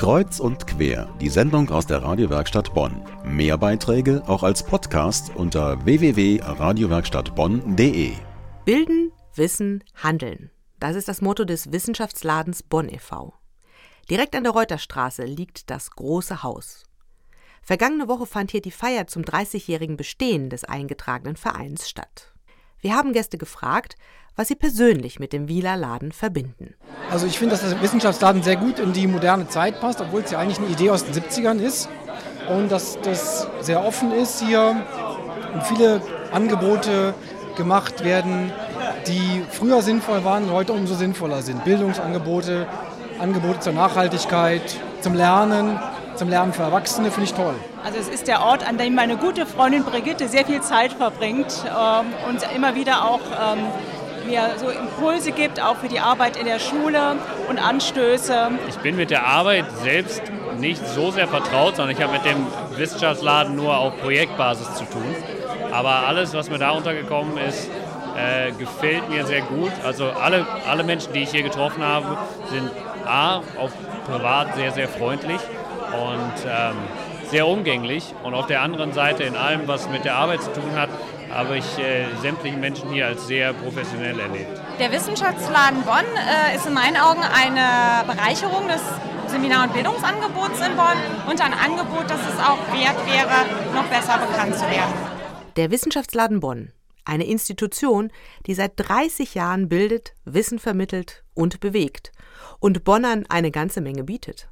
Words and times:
Kreuz 0.00 0.40
und 0.40 0.66
quer, 0.66 1.14
die 1.20 1.28
Sendung 1.28 1.68
aus 1.68 1.86
der 1.86 2.02
Radiowerkstatt 2.02 2.72
Bonn. 2.72 3.04
Mehr 3.22 3.58
Beiträge 3.58 4.22
auch 4.26 4.42
als 4.42 4.62
Podcast 4.62 5.30
unter 5.36 5.84
www.radiowerkstattbonn.de. 5.84 8.14
Bilden, 8.64 9.12
Wissen, 9.34 9.84
Handeln. 9.94 10.50
Das 10.78 10.96
ist 10.96 11.06
das 11.06 11.20
Motto 11.20 11.44
des 11.44 11.70
Wissenschaftsladens 11.70 12.62
Bonn 12.62 12.88
e.V. 12.88 13.34
Direkt 14.08 14.34
an 14.34 14.44
der 14.44 14.54
Reuterstraße 14.54 15.24
liegt 15.24 15.68
das 15.68 15.90
große 15.90 16.42
Haus. 16.42 16.84
Vergangene 17.60 18.08
Woche 18.08 18.24
fand 18.24 18.52
hier 18.52 18.62
die 18.62 18.70
Feier 18.70 19.06
zum 19.06 19.22
30-jährigen 19.22 19.98
Bestehen 19.98 20.48
des 20.48 20.64
eingetragenen 20.64 21.36
Vereins 21.36 21.90
statt. 21.90 22.32
Wir 22.80 22.94
haben 22.94 23.12
Gäste 23.12 23.36
gefragt, 23.36 23.96
was 24.40 24.48
sie 24.48 24.54
persönlich 24.54 25.20
mit 25.20 25.34
dem 25.34 25.48
Wieler 25.48 25.76
Laden 25.76 26.12
verbinden. 26.12 26.72
Also 27.10 27.26
ich 27.26 27.38
finde, 27.38 27.56
dass 27.56 27.68
der 27.68 27.82
Wissenschaftsladen 27.82 28.42
sehr 28.42 28.56
gut 28.56 28.78
in 28.78 28.94
die 28.94 29.06
moderne 29.06 29.46
Zeit 29.48 29.82
passt, 29.82 30.00
obwohl 30.00 30.22
es 30.22 30.30
ja 30.30 30.38
eigentlich 30.38 30.56
eine 30.56 30.68
Idee 30.68 30.88
aus 30.88 31.04
den 31.04 31.12
70ern 31.12 31.58
ist. 31.58 31.90
Und 32.48 32.72
dass 32.72 32.98
das 33.02 33.46
sehr 33.60 33.84
offen 33.84 34.12
ist 34.12 34.42
hier 34.42 34.82
und 35.52 35.62
viele 35.64 36.00
Angebote 36.32 37.12
gemacht 37.54 38.02
werden, 38.02 38.50
die 39.06 39.42
früher 39.50 39.82
sinnvoll 39.82 40.24
waren 40.24 40.44
und 40.44 40.52
heute 40.52 40.72
umso 40.72 40.94
sinnvoller 40.94 41.42
sind. 41.42 41.62
Bildungsangebote, 41.64 42.66
Angebote 43.18 43.60
zur 43.60 43.74
Nachhaltigkeit, 43.74 44.62
zum 45.02 45.12
Lernen, 45.12 45.78
zum 46.14 46.30
Lernen 46.30 46.54
für 46.54 46.62
Erwachsene 46.62 47.10
finde 47.10 47.24
ich 47.24 47.34
toll. 47.34 47.54
Also 47.84 47.98
es 47.98 48.08
ist 48.08 48.26
der 48.26 48.40
Ort, 48.40 48.66
an 48.66 48.78
dem 48.78 48.94
meine 48.94 49.18
gute 49.18 49.44
Freundin 49.44 49.84
Brigitte 49.84 50.28
sehr 50.28 50.46
viel 50.46 50.62
Zeit 50.62 50.94
verbringt 50.94 51.62
ähm, 51.66 52.06
und 52.26 52.40
immer 52.56 52.74
wieder 52.74 53.04
auch 53.04 53.20
ähm, 53.20 53.58
mir 54.26 54.50
so 54.56 54.68
Impulse 54.68 55.32
gibt, 55.32 55.60
auch 55.60 55.76
für 55.76 55.88
die 55.88 56.00
Arbeit 56.00 56.36
in 56.36 56.46
der 56.46 56.58
Schule 56.58 57.16
und 57.48 57.58
Anstöße. 57.58 58.50
Ich 58.68 58.78
bin 58.78 58.96
mit 58.96 59.10
der 59.10 59.26
Arbeit 59.26 59.64
selbst 59.82 60.22
nicht 60.58 60.86
so 60.86 61.10
sehr 61.10 61.28
vertraut, 61.28 61.76
sondern 61.76 61.96
ich 61.96 62.02
habe 62.02 62.12
mit 62.12 62.24
dem 62.24 62.46
Wissenschaftsladen 62.76 63.56
nur 63.56 63.76
auf 63.76 63.98
Projektbasis 64.00 64.74
zu 64.74 64.84
tun. 64.84 65.14
Aber 65.72 66.06
alles, 66.06 66.34
was 66.34 66.50
mir 66.50 66.58
da 66.58 66.70
untergekommen 66.70 67.38
ist, 67.38 67.70
äh, 68.20 68.52
gefällt 68.52 69.08
mir 69.08 69.26
sehr 69.26 69.42
gut. 69.42 69.72
Also 69.84 70.10
alle, 70.10 70.46
alle 70.68 70.84
Menschen, 70.84 71.12
die 71.12 71.20
ich 71.20 71.30
hier 71.30 71.42
getroffen 71.42 71.82
habe, 71.82 72.18
sind 72.50 72.70
A, 73.06 73.42
auf 73.58 73.72
privat 74.06 74.54
sehr, 74.56 74.72
sehr 74.72 74.88
freundlich 74.88 75.40
und 75.92 76.46
ähm, 76.46 76.76
sehr 77.30 77.46
umgänglich. 77.46 78.14
Und 78.22 78.34
auf 78.34 78.46
der 78.46 78.62
anderen 78.62 78.92
Seite 78.92 79.22
in 79.22 79.36
allem, 79.36 79.66
was 79.66 79.88
mit 79.88 80.04
der 80.04 80.16
Arbeit 80.16 80.42
zu 80.42 80.52
tun 80.52 80.72
hat, 80.74 80.90
habe 81.32 81.58
ich 81.58 81.78
äh, 81.78 82.06
sämtliche 82.20 82.56
Menschen 82.56 82.90
hier 82.90 83.06
als 83.06 83.26
sehr 83.26 83.52
professionell 83.52 84.18
erlebt. 84.18 84.60
Der 84.78 84.90
Wissenschaftsladen 84.90 85.82
Bonn 85.82 86.04
äh, 86.16 86.56
ist 86.56 86.66
in 86.66 86.74
meinen 86.74 86.96
Augen 86.96 87.22
eine 87.22 88.04
Bereicherung 88.06 88.66
des 88.66 88.82
Seminar- 89.28 89.64
und 89.64 89.72
Bildungsangebots 89.72 90.60
in 90.60 90.76
Bonn 90.76 90.98
und 91.28 91.40
ein 91.40 91.54
Angebot, 91.54 92.04
das 92.08 92.18
es 92.20 92.38
auch 92.40 92.58
wert 92.74 92.98
wäre, 93.06 93.74
noch 93.74 93.84
besser 93.84 94.18
bekannt 94.18 94.56
zu 94.56 94.62
werden. 94.62 94.92
Der 95.56 95.70
Wissenschaftsladen 95.70 96.40
Bonn, 96.40 96.72
eine 97.10 97.26
Institution, 97.26 98.12
die 98.46 98.54
seit 98.54 98.74
30 98.76 99.34
Jahren 99.34 99.68
bildet, 99.68 100.14
Wissen 100.24 100.58
vermittelt 100.58 101.24
und 101.34 101.58
bewegt 101.60 102.12
und 102.60 102.84
Bonnern 102.84 103.26
eine 103.28 103.50
ganze 103.50 103.80
Menge 103.80 104.04
bietet. 104.04 104.49